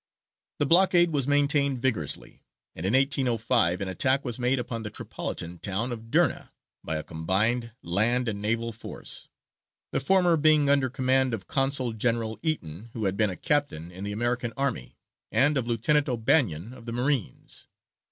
The 0.57 0.65
blockade 0.65 1.11
was 1.13 1.27
maintained 1.27 1.79
vigorously, 1.79 2.41
and 2.75 2.87
in 2.87 2.93
1805 2.95 3.81
an 3.81 3.87
attack 3.87 4.25
was 4.25 4.39
made 4.39 4.57
upon 4.57 4.81
the 4.81 4.89
Tripolitan 4.89 5.59
town 5.61 5.91
of 5.91 6.09
Derna, 6.09 6.51
by 6.83 6.95
a 6.95 7.03
combined 7.03 7.73
land 7.83 8.27
and 8.27 8.41
naval 8.41 8.71
force; 8.71 9.27
the 9.91 9.99
former 9.99 10.37
being 10.37 10.71
under 10.71 10.89
command 10.89 11.35
of 11.35 11.45
Consul 11.45 11.93
General 11.93 12.39
Eaton, 12.41 12.89
who 12.93 13.05
had 13.05 13.15
been 13.15 13.29
a 13.29 13.37
captain 13.37 13.91
in 13.91 14.03
the 14.03 14.11
American 14.11 14.53
army, 14.57 14.97
and 15.31 15.55
of 15.55 15.67
Lieutenant 15.67 16.09
O'Bannon 16.09 16.73
of 16.73 16.87
the 16.87 16.93
Marines. 16.93 17.67